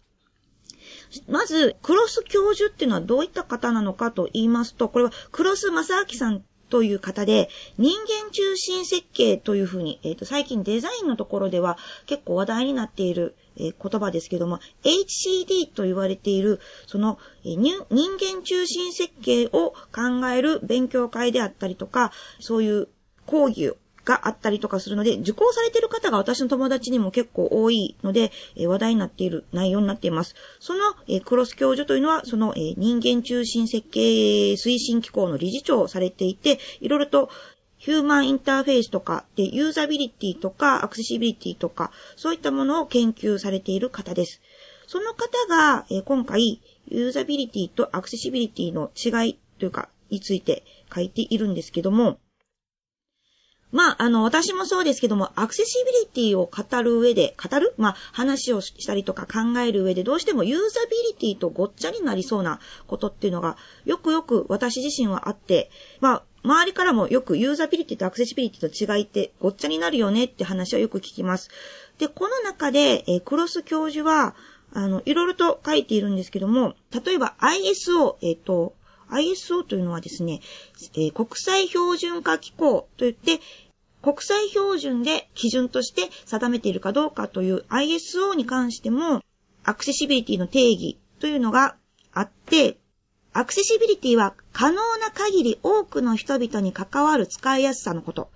[1.26, 22.88] まず、クロス教授っていうのはどういった方なのかと言いますと、これはクロス正明さんという方で、人間中心設計というふうに、えっ、と、最近デザインのところでは結構話題になっている、えー言葉ですけども、HCD と言われている、その、えー人間中心設計を考える勉強会であったりとか、そういう
[23.26, 23.74] 講義
[24.10, 30.34] があったりとかするので、受講されている方が私の友達にも結構多いので、えー話題になっている内容になっています。
[30.58, 34.00] その、えークロス教授というのは、その、えー人間中心設計
[34.54, 37.30] 推進機構の理事長をされていて、いろいろと
[37.78, 44.42] ヒューマンインターフェースとか、で、ユーザビリティとか、アクセシビリティとか、そういったものを研究されている方です。
[44.86, 52.18] その方が、えー今回、ユーザビリティとアクセシビリティの違いというか、について書いているんですけども、
[53.72, 57.74] まあ、あの、私もそうですけども、アクセシビリティを語る上で、語る？
[57.78, 71.50] まあ、話をしたりとか考える上で、どうしてもユーザビリティとごっちゃになりそうなことっていうのが、よくよく私自身はあって、まあ、周りからもよくユーザビリティとアクセシビリティと違いってごっちゃになるよねって話はよく聞きます。
[71.98, 74.34] で、この中で、えクロス教授は、
[74.72, 78.74] あの、いろいろと書いているんですけども、例えば ISO、えっ、と、
[79.10, 80.40] ISO というのはですね、
[80.94, 83.40] えー国際標準化機構といって、
[84.02, 89.22] 国際標準で基準として定めているかどうかという ISO に関しても、
[89.64, 91.76] アクセシビリティの定義というのが
[92.12, 92.78] あって、
[93.32, 98.30] アクセシビリティは可能な限り多くの人々に関わる使いやすさのこと。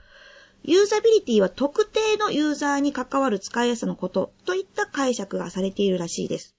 [0.62, 6.54] ユーザビリティは特定のユーザーに関わる使いやすさのことといった解釈がされているらしいです。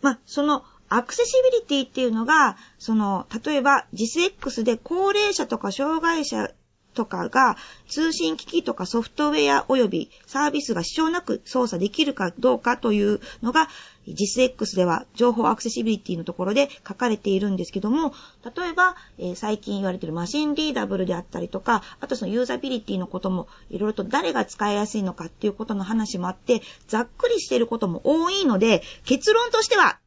[0.00, 6.50] まあ、そのアクセシビリティっていうのが、その、例えば、JISX で高齢者とか障害者
[6.98, 13.68] とかが通信機器とかソフトウェア及びサービスが支障なく操作できるかどうかというのが
[14.08, 18.14] JISX では情報アクセシビリティのところで書かれているんですけども、
[18.56, 29.98] 例えば、えー、最近言われているマシンリーダブルであったりとか、あとそのユーザビリティのこともいろいろと誰が使いやすいのかっていうことの話もあって、ざっくりしていることも多いので、結論としては、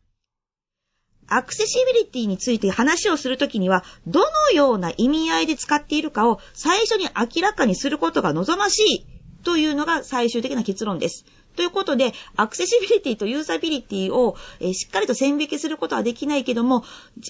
[1.32, 9.06] アクセシビリティについて話をするときには、どのような意味合いで使っているかを最初に明らかにすることが望ましい
[9.44, 11.26] というのが最終的な結論です。
[11.56, 14.36] ということで、アクセシビリティとユーザビリティを、
[14.74, 16.84] しっかりと線引きすることはできないけども、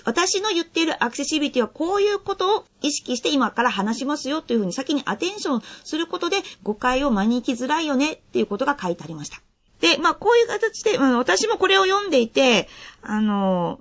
[0.04, 9.42] 私の言っているアクセシビリティはこういうことを意識して今から話しますよというふうに先にアテンションすることで誤解を招きづらいよねっていうことが書いてありました。
[9.80, 12.70] で、まあこういう形で、私もこれを読んでいて、
[13.02, 13.80] あの、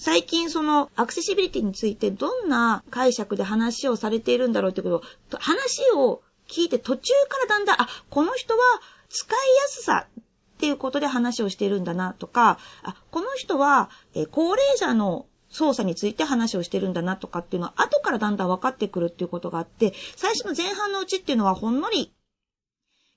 [0.00, 5.02] 最近そのアクセシビリティについてどんな解釈で話をされているんだろうってことを、
[5.38, 8.60] 話を聞いて途中からだんだん、あ、この人は
[9.10, 10.22] 使いやすさっ
[10.58, 22.10] ていうことで話をしているんだなとか、あ、この人は、え高齢者の操作について話をしてるんだなとかっていうのは後からだんだん分かってくるっていうことがあって、最初の前半のうちっていうのはほんのり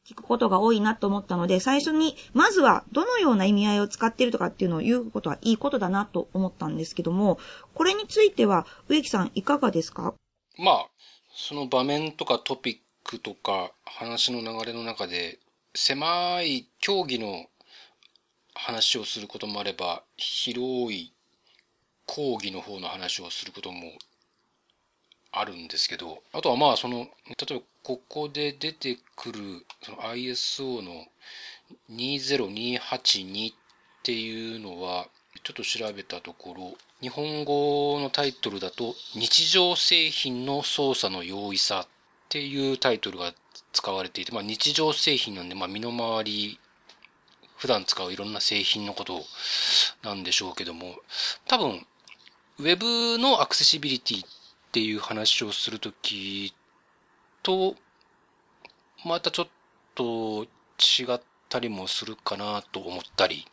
[0.08, 7.40] 聞くことが多いなと思ったので、最初に、まずはどのような意味合いを使っているとかっていうのを言うことはいいことだなと思ったんですけども、
[7.74, 10.14] これについては、植木さんいかがですか？
[10.58, 10.88] まあ、
[11.34, 15.40] その場面とかトピックとか話の流れの中で、
[15.74, 17.46] 狭い競技の
[18.54, 21.14] 話をすることもあれば、広い
[22.06, 23.94] 講義の方の話をすることも
[25.32, 29.66] あるんですけど、あとはまあその、例えばここで出てくる
[30.00, 31.06] ISO の
[31.92, 33.56] 20282っ
[34.04, 35.08] ていうのは、
[35.44, 41.88] ちょっと調べたところ、日本語のタイトルだと、日常製品の操作の容易さっ
[42.30, 43.34] ていうタイトルが
[43.74, 46.60] 使われていて、まあ日常製品なんで、まあ身の回り、
[47.58, 49.22] 普段使ういろんな製品のこと
[50.04, 50.96] なんでしょうけども、
[51.50, 51.86] 多分、
[52.60, 54.30] ウェブのアクセシビリティっ
[54.72, 56.54] ていう話をするとき
[57.44, 57.76] と、
[59.06, 59.48] またちょっ
[59.96, 60.46] と
[60.80, 63.46] 違ったりもするかなと思ったり。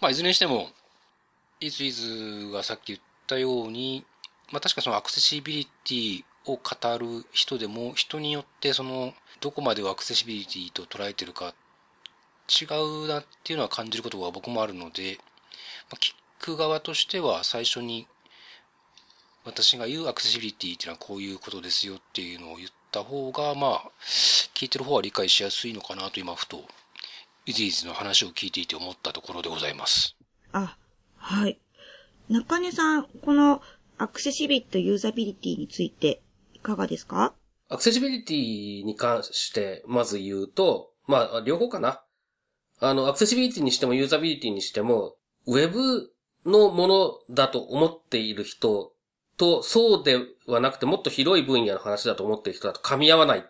[0.00, 0.70] まあ、いずれにしても、
[1.60, 4.04] イズイズがさっき言ったように、
[4.52, 11.54] まあ確かそのアクセシビリティを語る人でも、人によってその、どこまでをアクセシビリティと捉えてるか
[12.50, 15.18] 違うなっていうのは感じることが僕もあるので、
[15.88, 18.08] まあ、聞く側としては最初に
[19.44, 23.90] 私が言うアクセシビリティっていうのはこういうことですよっていうのを言った方が、まあ、
[24.54, 26.64] 聞いてる方は理解しやすいのかなと今ふと、
[27.46, 30.16] イズイズの話を聞いていて思ったところでございます。
[30.52, 30.76] あ、
[31.16, 31.58] はい。
[32.28, 33.62] 中根さん、この
[33.98, 36.20] アクセシビリティとユーザビリティについて
[36.54, 37.34] いかがですか？
[37.68, 42.02] アクセシビリティに関してまず言うと、まあ、両方かな。
[42.80, 46.12] あの、アクセシビリティにしてもユーザビリティにしても、ウェブ
[46.44, 48.92] のものだと思っている人
[49.40, 53.46] と、そうではなくてもっと広い分野の話だと思っている人だと噛み合わない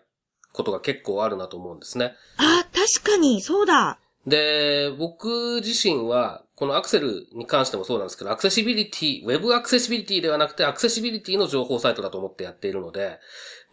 [0.53, 2.13] ことが結構あるなと思うんですね。
[2.37, 3.99] あ、確かに、そうだ。
[4.25, 13.19] で、僕自身は、このアクセルに関してもそうなんですけど、アクセシビリティ、ウェブアクセシビリティではなくて、アクセシビリティの情報サイトだと思ってやっているので、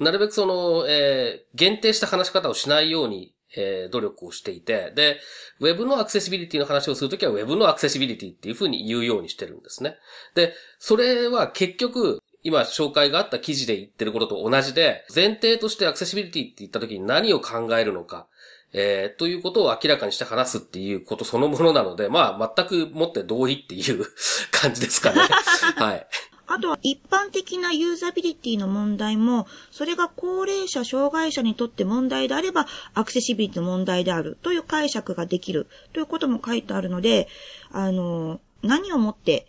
[0.01, 5.19] なるべくその、えー、限定した話し方をしないようにえー、努力をしていて、で、
[5.61, 9.97] ウェブのアクセシビリティの話をするときは、ウェブのアクセシビリティっていうふうに言うようにしてるんですね。
[10.35, 18.27] で、それは結局、今紹介があった記事で言ってることと同じで、前提としてアクセシビリティって言ったときに何を考えるのか、
[18.73, 24.05] えー、ということを明らかにして話すっていうことそのものなので、まあ、全くもって同意っていう
[24.53, 25.23] 感じですかね。
[25.77, 26.07] はい。
[26.49, 37.29] あとは一般的なユーザビリティの問題も、それが高齢者、障害者にとって問題であれば、アクセシビリティの問題であるという解釈ができるということも書いてあるので、
[37.71, 39.47] あの、何をもって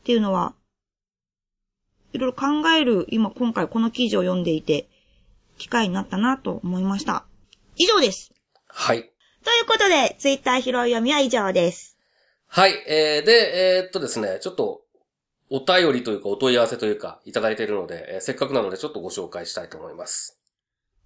[0.00, 0.54] っていうのは、
[2.12, 4.88] いろいろ考える、今、今回この記事を読んでいて、
[5.58, 7.24] 機会になったなと思いました。
[7.76, 8.32] 以上です。
[8.66, 9.02] はい。
[9.44, 11.96] ということで、ツイッター拾い読みは以上です。
[12.48, 12.72] はい。
[12.86, 14.83] えー、で、えー、っとですね、ちょっと、
[15.50, 20.38] お便りというかお問い合わせというかいただいているので、えー、せっかくなのでちょっとご紹介したいと思います。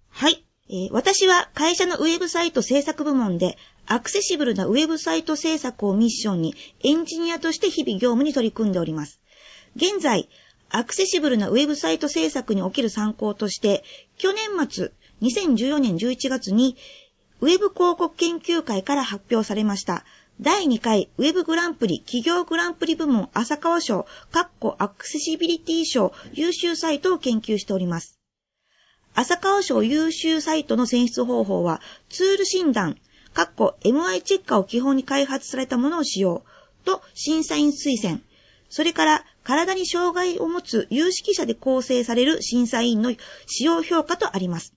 [0.09, 0.45] はい。
[0.69, 9.19] えー、私は会社のウェブサイト制作部門でアクセシブルなウェブサイト制作をミッションにエンジニアとして日々業務に取り組んでおります。
[9.75, 10.29] 現在、
[10.69, 13.83] アクセシブルなウェブサイト制作における参考として、
[14.17, 14.91] 去年末、
[15.23, 16.77] 2014年11月に、
[17.41, 20.05] ウェブ広告研究会から発表されました、
[20.41, 28.17] 第2回ウェブグランプリ企業グランプリ部門浅川賞、カッコアクセシビリティ賞優秀サイトを研究しております。
[29.15, 32.97] 浅川賞優秀サイトの選出方法は、ツール診断、
[33.33, 36.45] カッコ MI チェッカーを基本に開発されたものを使用、
[36.85, 38.21] と審査員推薦、
[38.69, 43.13] それから体に障害を持つ有識者で構成される審査員の
[43.45, 44.73] 使用評価とあります。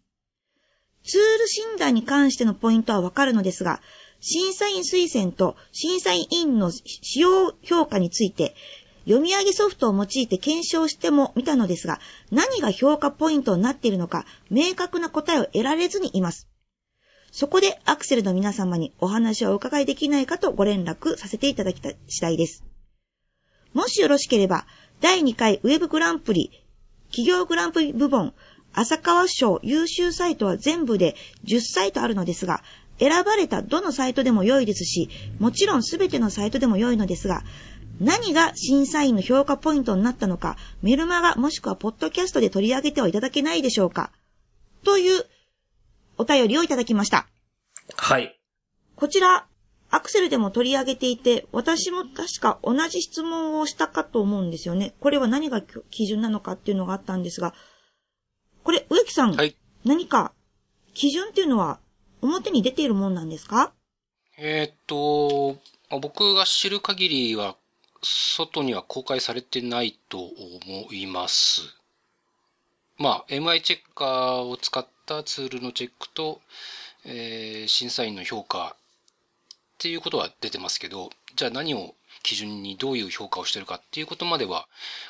[1.05, 3.81] ツール診断に関してのポイントはわかるのですが、
[4.22, 8.54] 審査員推薦と審査員の使用評価について、
[9.04, 11.98] 読み上げソフトを用いて検証しても見たのですが、
[12.30, 16.48] 何が評価ポイントになっているのか、明確な答えを得られずにいます。
[17.32, 22.62] そこでアクセルの皆様にお話をお伺いできないかとご連絡させていただきた次第です。
[23.72, 24.66] もしよろしければ、
[25.00, 26.62] 第2回ウェブグランプリ、
[27.06, 28.35] 企業グランプリ部門、
[28.74, 32.62] 浅川賞優秀サイトは全部で10サイトあるのですが、
[32.98, 37.42] 選ばれたどのサイトでも良いですし、もちろんすべてのサイトでも良いのですが、
[38.00, 44.11] 何が審査員の評価ポイントになったのか、メルマガもしくはポッドキャストで取り上げてはいただけないでしょうか
[44.85, 45.24] という
[46.18, 47.28] お便りをいただきました。
[47.96, 48.38] はい。
[48.96, 49.46] こちら、
[49.90, 54.94] アクセルでも取り上げていて、私も確か同じ質問をしたかと思うんですよね。
[55.00, 57.55] これは何が基準なのかっていうのがあったんですが、
[58.62, 60.33] これ、植木さん、はい、何か
[60.94, 61.78] 基準っていうのは
[62.22, 63.72] 表に出ているもんなんですか？
[64.38, 65.58] えー、っと、
[66.00, 67.56] 僕が知る限りは、
[68.02, 71.62] 外には公開されてないと思います。
[72.98, 76.40] まあ、MI チェッカーを使ったツールのチェックと、
[77.04, 78.78] えー、審査員の評価っ
[79.78, 84.66] ていうことは出てますけど、じゃあ何を基準にどういう評価をしてるかっていうことまでは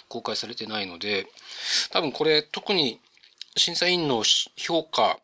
[0.09, 1.27] 公開されてないので、
[1.91, 2.99] 多分これ特に
[3.57, 4.23] 審査員の
[4.57, 5.19] 評価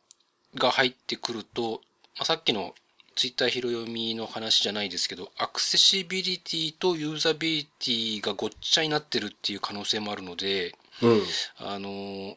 [0.55, 1.81] が入ってくると、
[2.17, 2.75] まあ、さっきの
[3.19, 11.23] ツイッター広読みの話じゃないですけど、アクセシビリティとユーザビリティがごっちゃになってるっていう可能性もあるので、うん、
[11.59, 12.37] あの、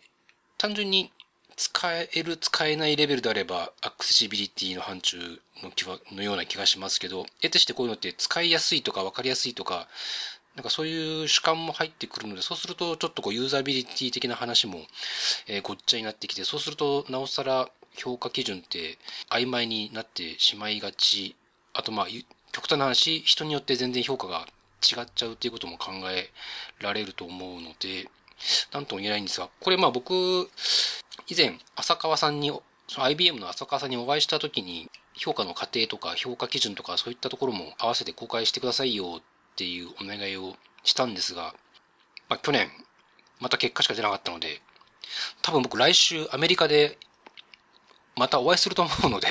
[0.58, 1.12] 単純に
[1.56, 9.88] 使える、使えないレベルであれば、アクセシビリティの範疇の気はのような気がしますけど、得てしてこういうのって使いやすいとか分かりやすいとか、
[10.56, 14.80] なんかそういう主観も入ってくるので、そうするとちょっとこうユーザビリティ的な話も、
[15.47, 18.98] えー、ごっちゃになってきて、そうするとなおさら評価基準って
[19.30, 21.36] 曖昧になってしまいがち。
[21.74, 22.08] あとまあ、
[22.52, 24.48] 極端な話、人によって全然評価が
[24.82, 26.30] 違っちゃうっていうことも考え
[26.80, 28.10] られると思うので、
[28.74, 30.50] なんとも言えないんですが、これまあ僕、
[31.28, 32.52] 以前、浅川さんに、
[32.88, 39.22] その IBM の浅川さんにお会いした時に、評価の過程とか評価基準とかそういったところも合わせて公開してくださいよっ
[39.56, 41.54] ていうお願いをしたんですが、
[42.28, 42.70] まあ、去年、
[43.40, 44.62] また結果しか出なかったので、
[45.42, 46.98] 多分僕来週アメリカで
[48.15, 49.28] またお会いすると思うので、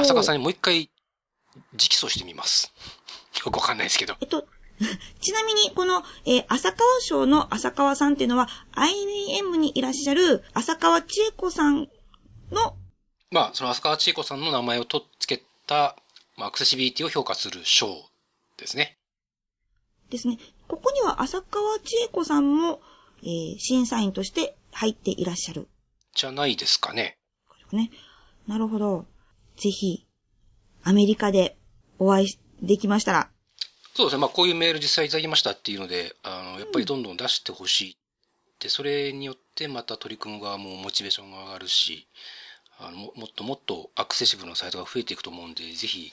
[0.00, 0.90] 浅川さんにもう一回
[1.72, 2.72] 直訴してみます。
[3.44, 4.16] よくわかんないですけど。
[4.20, 4.46] えっと、
[5.20, 11.88] ちなみに、この、えー、浅川賞の浅川さんっていうのは、IBM にいらっしゃる浅川千恵子さん
[12.50, 12.76] の、
[13.30, 15.96] まあ、その浅川千恵子さんの名前をとっつけた、
[16.36, 17.88] まあ、アクセシビリティを評価する賞
[18.56, 18.96] ですね。
[20.10, 20.38] ですね。
[20.66, 22.80] ここには浅川千恵子さんも、
[23.22, 25.68] えー、審査員として入っていらっしゃる。
[26.14, 27.18] じゃないですかね。
[27.72, 27.90] ね。
[28.46, 29.06] なるほど。
[29.56, 30.06] ぜひ、
[30.82, 31.56] アメリカで
[31.98, 33.30] お会いできましたら。
[33.94, 34.20] そうですね。
[34.20, 37.96] まあ、こういうメール実際いただきましたっていうので、あの、やっぱりどんどん出してほしい。
[38.60, 42.08] で、それによってまた取り組む側もモチベーションが上がるし、
[42.78, 46.12] あのももっともっとアクセシブルなサイトが増えていくと思うんで、ぜひ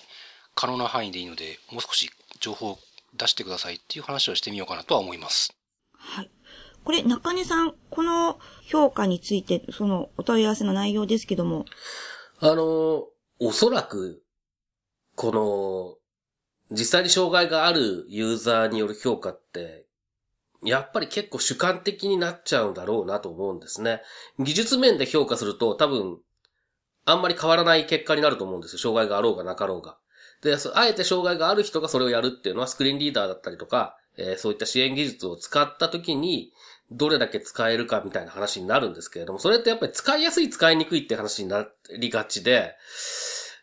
[0.55, 2.79] 可能な範囲でいいので、もう少し情報を
[3.15, 5.53] 出してくださいっていう話をしてみようかなとは思います。
[5.93, 6.29] はい。
[6.87, 11.65] これ、中根さん、この評価について、そのお問い合わせの内容ですけども。
[12.39, 13.03] あの、
[13.39, 14.23] おそらく、
[15.13, 15.99] こ
[16.71, 19.85] の、実際に障害があるユーザーによる評価って、
[20.63, 24.01] やっぱり結構主観的になっちゃうんだろうなと思うんですね。
[24.39, 26.19] 技術面で評価すると多分、
[27.03, 28.79] あんまり変わらない結果になると思うんですよ。
[28.79, 29.97] 障害があろうがなかろうが。
[30.41, 36.51] で、あえて障害がある人がそれをやるっていうのはスクリーンリーダーだったりとか、えー、そういった支援技術を使った時に、
[36.91, 41.67] どれだけ使えるかみたいな話になるんですけれども、それってやっぱり使いやすい使いにくいって話にな
[41.97, 42.75] りがちで、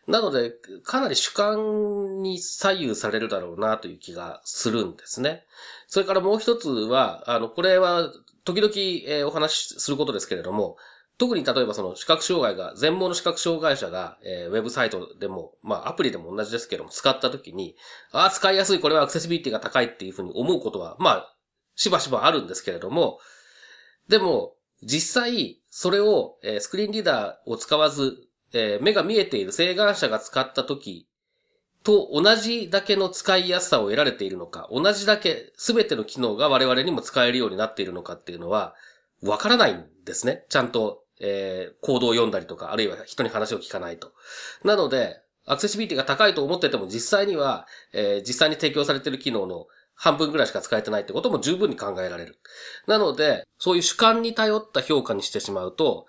[0.07, 0.53] なので、
[0.83, 5.43] かなり主観に左右されるだろうなという気がするんですね。
[5.87, 8.11] それからもう一つは、あの、これは、
[8.43, 10.77] 時々、お話しすることですけれども、
[11.17, 17.75] 特に例えばその視覚障害が、全盲の視覚障害者が、えー、ウェブサイトでも、まあアプリでも同じですけども、使った時に、
[18.11, 21.34] ああ、使いやすい、これはアクセシビリティが高いっていうふうに思うことは、まあ、
[21.75, 23.19] しばしばあるんですけれども、
[24.07, 31.07] でも、実際、それを、え、スクリーンリーダーを使わず、え、目が見えている請願者が使った時
[31.83, 38.75] と同じだけの使いやすさを得られているのか、同じだけ全ての機能が我々にも使えるようになっているのかっていうのは、
[39.21, 40.45] わからないんですね。
[40.49, 44.13] ちゃんと、えー、コードを読んだりとか、あるいは人に話を聞かないと。
[44.63, 52.39] なので、アクセシビリティが高いと思ってても実際には、えー、実際に提供されている機能の半分ぐらいしか使えてないってことも十分に考えられる。
[52.87, 56.05] なので、そういう主観に頼った評価にしてしまうと、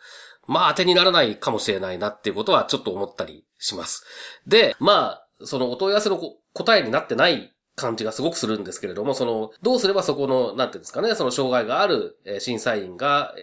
[0.47, 4.05] まあ当てにならないかもしれないなっていうことはちょっと思ったりします。
[4.47, 6.21] で、まあ、そのお問い合わせの
[6.53, 13.35] 答えになってない感じがすごくするんですけれども、その、どうすればそこの、なんていうんですかね、その障害がある審査員が、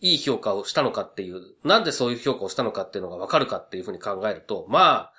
[0.00, 5.12] いい評価をしたのかっていう、なんでそういう評価をしたのかっていうのがわかるかっていうふうに考えると、まあ、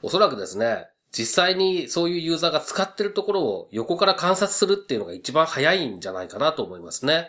[0.00, 0.86] おそらくですね、
[1.16, 7.28] 実際にそういうユーザーが使ってるところを横から観察するっていうのが一番早いんじゃないかなと思いますね。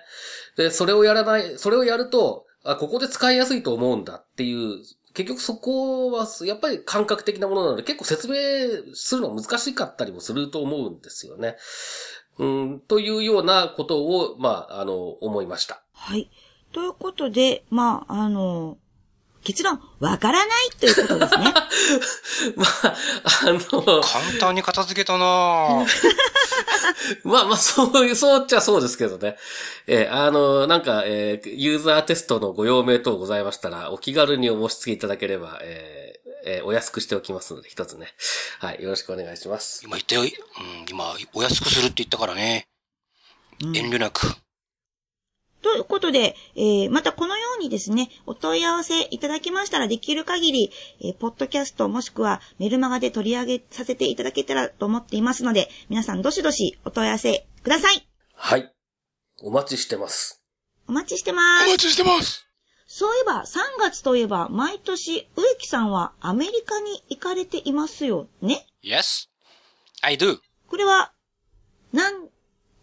[0.55, 11.55] で、それをやらない、それをやると、あ、ここで使いやすいと思うんだっていう結局そこは、やっぱり感覚的なものなので、結構説明するの難しかったりもすると思うんですよね。
[12.39, 15.84] うん、というようなことを、まあ、あの、思いました。
[15.93, 16.31] はい。
[16.71, 18.79] ということで、まあ、あの、
[19.44, 21.54] 結論、わからないということですね。
[22.56, 22.96] まあ、
[23.41, 25.26] あの、簡単に片付けたな
[27.24, 29.38] まあまあ、そういう、そうっちゃそうですけどね。
[29.88, 38.14] えー、あの、なんか、えー、ユーザーテストのご用命等ございましたら、お気軽にお申し付けいただければ、えー、えー、お安くしておきますので、一つね。
[38.60, 39.82] はい、よろしくお願いします。
[39.84, 40.30] 今言ったよ、うん、
[40.89, 42.68] 今、お安くするって言ったからね。
[43.64, 44.43] うん、遠慮なく。
[45.64, 58.07] ということで、えー、またこのようにですね、お問い合わせいただきましたらできる限り、えー、ポッドキャストもしくはメルマガで取り上げさせていただけたらと思っていますので、皆さんどしどしお問い合わせください。
[58.36, 58.74] はい。
[59.41, 60.43] お待ちしてます。
[60.88, 61.66] お待ちしてます。
[61.66, 62.45] お待ちしてます。
[62.86, 69.30] そういえば、3月といえば、毎年、植木さんはアメリカに行かれていますよね ?Yes,
[70.01, 70.39] I do.
[70.68, 71.14] これは、
[71.93, 72.28] なん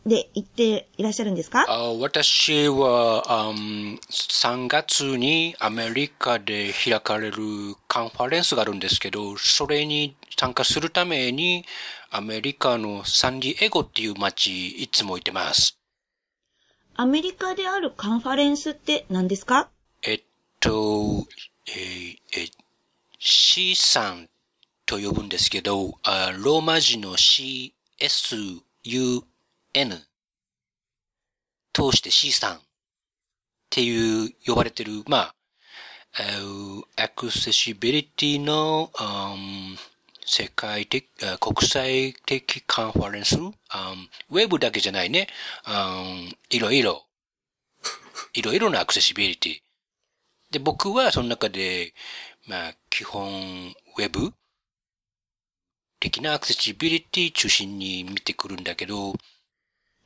[0.06, 1.64] で行っていらっしゃるんですか？
[2.00, 3.22] 私は、
[3.54, 7.36] um, 3月にアメリカで開かれる
[7.86, 11.66] カンファレンスがあるんですけど、それに参加するために
[12.10, 15.76] アメリカのサンディエゴっていう街いつも行ってます。
[16.96, 19.68] アメリカであるカンファレンスって何ですか？
[20.02, 20.22] えっ
[20.60, 21.26] と、
[21.68, 22.48] えー、え
[23.18, 24.28] C さん
[24.86, 25.88] と呼ぶんですけど、
[26.42, 27.72] ローマ字の CSU
[29.72, 30.02] N
[31.72, 32.60] 通して C さんっ
[33.70, 35.34] ていう呼ばれてる、まあ、
[36.96, 39.76] アクセシビリティの、um,
[40.26, 41.06] 世界的、
[41.40, 43.52] 国際的カンファレンス、um,
[44.30, 45.28] ウェブだけじゃないね、
[45.64, 47.06] um, いろいろ、
[48.34, 49.62] いろいろなアクセシビリティ。
[50.50, 51.94] で、僕はその中で、
[52.46, 54.34] まあ、基本、ウェブ
[56.00, 59.14] 的なアクセシビリティ中心に見てくるんだけど、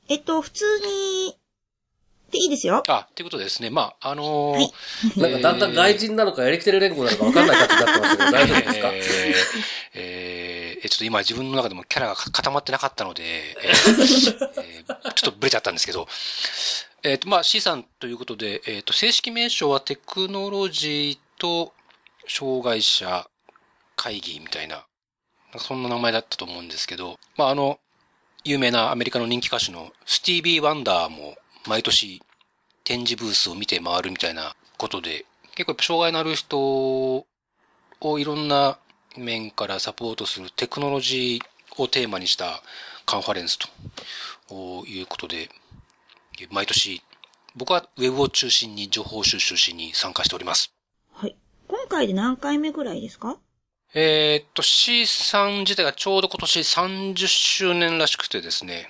[0.09, 1.37] えっと、普通に、
[2.31, 2.83] でいいですよ。
[2.89, 3.71] あ、っていうことですね。
[3.71, 4.73] まあ、あのー、はい、
[5.17, 9.35] なんかだんだん外人なのかエレキテル連合なのかわかんない感じになってますけど、大丈夫ですかえー、
[9.95, 16.09] えー、ちょっと今自分の中でもキャラが固まってなかったので、えー えー、ちょっとブレちゃったんですけど、
[17.05, 21.75] えっ、ー、と、まあ、C さんということで、えっ、ー、と、正式名称はテクノロジーと
[22.27, 23.29] 障害者
[23.95, 24.87] 会議みたいな、
[25.59, 27.79] そんな名前だったと思うんですけど、まあ、あの、
[28.47, 31.35] 有名なアメリカの人気歌手のスティービー・ワンダーも
[31.67, 32.23] 毎年
[32.85, 35.25] 展示ブースを見て回るみたいなことで、
[35.55, 37.27] 結構やっぱ障害のある人を
[38.19, 38.79] いろんな
[39.17, 42.63] 面からサポートするテクノロジーをテーマにした
[43.07, 45.49] カンファレンスということで、
[46.51, 47.03] 毎年
[47.57, 50.71] 僕はウェブを中心に情報収集しに参加しております。
[51.15, 51.35] はい。
[51.67, 53.39] 今回で何回目ぐらいですか？
[53.97, 58.89] えー、っと、C さん自体がちょうど今年30周年らしくてですね、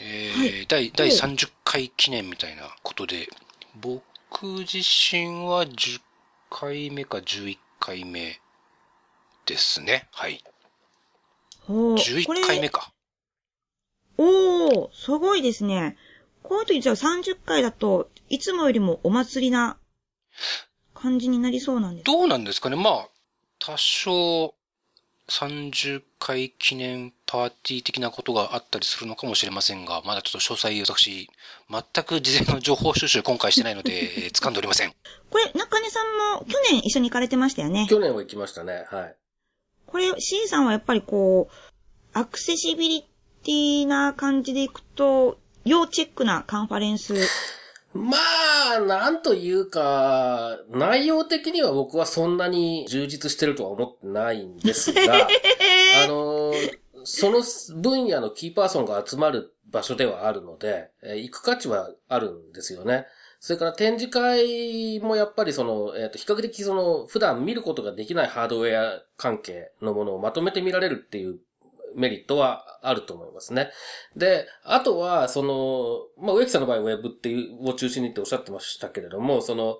[0.00, 3.28] えー、はい、第、第30回記念みたいなことで、
[3.78, 4.00] 僕
[4.42, 6.00] 自身は10
[6.48, 8.40] 回目か11回目
[9.44, 10.08] ですね。
[10.10, 10.42] はい。
[11.68, 12.90] 11回目か。
[14.16, 15.98] おー、すごいですね。
[16.42, 19.76] こういう時じゃあ30回だと、いつもよりもお祭りな
[20.94, 23.08] 感じになりそうなんですどうなんですかねまあ、
[23.58, 24.54] 多少、
[25.28, 31.28] 30回記念パーティー的なことがあったりするのかもしれませんが、まだちょっと詳細私、
[31.68, 34.94] 全く事前の情報収集今回してないので、 掴んでおりません。
[35.30, 37.86] これ、中根さんも去年一緒に行かれてましたよね？
[37.88, 39.16] 去年は行きましたね、はい。
[39.86, 41.54] これ、C さんはやっぱりこう、
[42.12, 43.02] アクセシビリ
[43.42, 47.14] ティな感じでいくと、要チェックなカンファレンス
[47.96, 48.16] ま
[48.76, 55.26] あ、なんというか、内容的には僕はそんなに充実してるとは思ってないんですが、
[56.04, 56.52] あの
[57.04, 57.42] その
[57.80, 63.06] 分野のキーパーソンが集まる場所ではあるので、えー行く価値はあるんですよね。
[63.40, 71.38] それから展示会もやっぱりその、えっ、と、比較的その、普段見ることができないハードウェア関係のものをまとめて見られるっていう
[71.96, 73.70] メリットはあると思いますね。
[74.14, 79.78] で、あとは、その、まあ、植木さんの場合ウェブっていう、を中心にっておっしゃってましたけれども、その、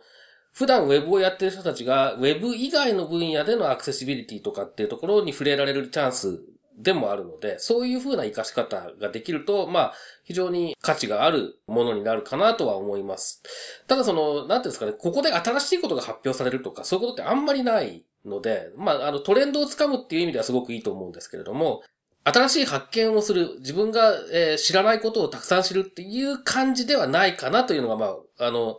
[0.53, 6.41] 普段ウェブをやってる人たちが、ウェブ以外の分野でのアクセシビリティとかっていうところに触れられるチャンス
[6.79, 9.95] でもあるので、そういう風な活かし方ができると、まあ、
[10.25, 13.43] 非常に価値があるものになるかなとは思います。
[13.87, 21.83] ただその、なんていうんですかね、ここで新しいことが発表されるとか、そういうことってあんまりないので、まあ、あの、トレンドをつかむっていう意味ではすごくいいと思うんですけれども、
[22.27, 28.07] 新しい発見をする、自分が、えー知らないことをたくさん知るっていう感じではないかなというのが、ま
[28.39, 28.79] あ、あの、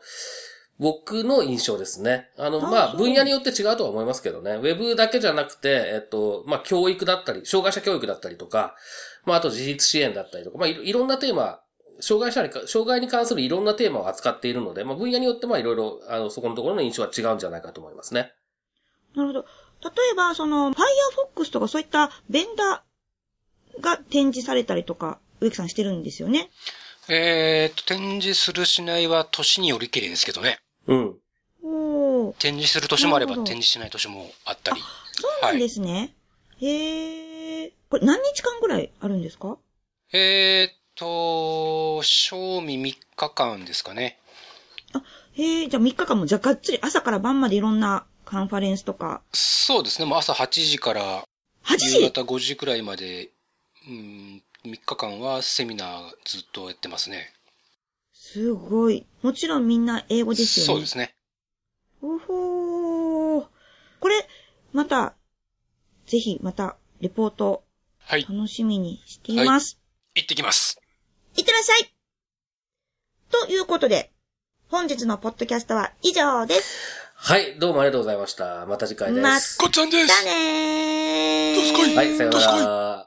[0.79, 2.29] 僕の印象ですね。
[2.37, 4.51] あの、あまあ、分野によって違うとは思いますけどね。
[4.51, 8.75] ウェブだけじゃなくて、えっと、まあ、教育だったり、障害者教育だったりとか、
[9.25, 11.59] まあ、あと自立支援だったりとか、まあ、いろいろんなテーマ、
[11.99, 18.33] 障害者にか、障害に関するいろんなテーマを扱っているので、まあ、分野によってまあ、いろいろ、あの、そこのところの印象は違うんじゃないかと思いますね。
[19.15, 19.45] なるほど。
[19.83, 22.86] 例えば、その、Firefox とかそういったベンダー
[23.81, 26.49] が展示されたりとか、植木さんしてるんですよね？
[27.09, 30.59] えーっと、展示するしないは年によりきりですけどね。
[30.87, 31.15] うん。
[31.63, 32.33] おー。
[32.33, 34.81] 展示する年もあれば展示しない年もあったり。
[35.13, 36.13] そうなんですね。
[36.59, 37.71] へー。
[37.89, 39.57] これ何日間ぐらいあるんですか？
[40.11, 44.19] えーっと、賞味3日間ですかね。
[45.33, 49.21] へー、じゃあ3日間もじゃあがっつり朝から晩までいろんなカンファレンスとか。
[49.31, 50.05] そうですね。
[50.05, 51.23] もう朝8時から
[51.63, 53.29] 8夕時方5時くらいまで、
[53.87, 57.33] うん、3日間はセミナーずっとやってますね。
[58.13, 59.05] すごい。
[59.21, 60.73] もちろんみんな英語ですよね。
[60.73, 61.15] そうですね。
[62.01, 63.45] うほー。
[63.99, 64.27] これ、
[64.73, 65.15] また、
[66.05, 67.63] ぜひまた、レポート、
[67.99, 68.25] はい。
[68.29, 69.79] 楽しみにしています。
[70.15, 70.79] 行ってきます。
[71.37, 71.93] いってらっしゃい
[73.29, 74.11] ということで、
[74.69, 77.07] 本日のポッドキャストは以上です。
[77.15, 78.65] はい、どうもありがとうございました。
[78.65, 79.21] また次回で。
[79.21, 80.07] ますこっちゃんです。
[80.07, 81.55] だねー。
[81.55, 83.06] どすこいはい、さようなどすこいら。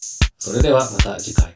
[0.43, 1.53] それではまた次回。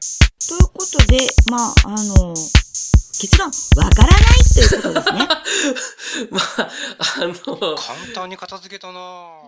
[0.47, 1.17] ということで、
[1.49, 4.19] まあ、あの、結論、わからない
[4.53, 5.27] ということですね。
[6.29, 6.69] まあ、
[6.99, 9.45] あの、簡単に片付けたなぁ